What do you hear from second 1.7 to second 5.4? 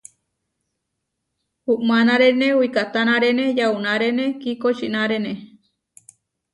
Umánarene wikahtánarene yaunárene kikočinaréne.